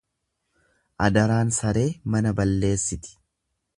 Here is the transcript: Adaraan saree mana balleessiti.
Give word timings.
Adaraan 1.07 1.53
saree 1.59 1.85
mana 2.15 2.33
balleessiti. 2.41 3.15